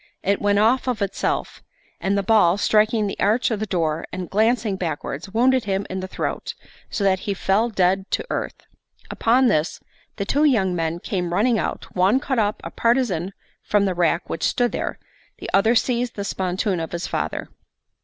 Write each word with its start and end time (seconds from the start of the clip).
It 0.23 0.41
went 0.41 0.57
off 0.57 0.87
of 0.87 0.99
itself; 1.03 1.61
and 1.99 2.17
the 2.17 2.23
ball, 2.23 2.57
striking 2.57 3.05
the 3.05 3.19
arch 3.19 3.51
of 3.51 3.59
the 3.59 3.67
door 3.67 4.07
and 4.11 4.31
glancing 4.31 4.75
backwards, 4.75 5.29
wounded 5.29 5.65
him 5.65 5.85
in 5.91 5.99
the 5.99 6.07
throat, 6.07 6.55
so 6.89 7.03
that 7.03 7.19
he 7.29 7.35
fell 7.35 7.69
dead 7.69 8.09
to 8.09 8.25
earth. 8.31 8.65
Upon 9.11 9.45
this 9.45 9.79
the 10.15 10.25
two 10.25 10.43
young 10.43 10.75
men 10.75 10.97
came 10.99 11.35
running 11.35 11.59
out; 11.59 11.95
one 11.95 12.19
caught 12.19 12.39
up 12.39 12.61
a 12.63 12.71
partisan 12.71 13.31
from 13.61 13.85
the 13.85 13.93
rack 13.93 14.27
which 14.27 14.41
stood 14.41 14.71
there, 14.71 14.97
the 15.37 15.51
other 15.53 15.75
seized 15.75 16.15
the 16.15 16.25
spontoon 16.25 16.79
of 16.79 16.93
his 16.93 17.05
father. 17.05 17.49